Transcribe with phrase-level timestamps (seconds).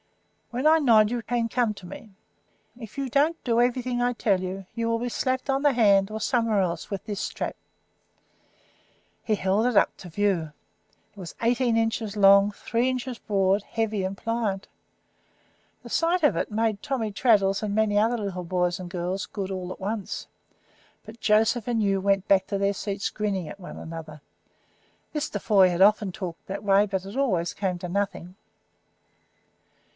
[0.49, 2.09] When I nod you can come to me.
[2.77, 6.09] If you don't do everything I tell you, you will be slapped on the hand,
[6.09, 7.55] or somewhere else, with this strap."
[9.23, 10.51] He held it up to view.
[11.11, 14.67] It was eighteen inches long, three inches broad, heavy, and pliant.
[15.83, 19.51] The sight of it made Tommy Traddles and many other little boys and girls good
[19.51, 20.27] all at once;
[21.05, 24.19] but Joseph and Hugh went back to their seats grinning at one another.
[25.13, 25.39] Mr.
[25.39, 28.35] Foy had often talked that way, but it always came to nothing.